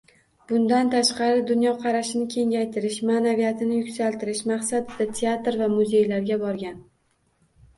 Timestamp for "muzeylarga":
5.77-6.41